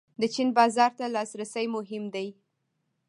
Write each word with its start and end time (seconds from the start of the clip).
د 0.21 0.23
چین 0.33 0.49
بازار 0.57 0.91
ته 0.99 1.05
لاسرسی 1.15 1.65
مهم 1.75 2.03
دی 2.13 2.27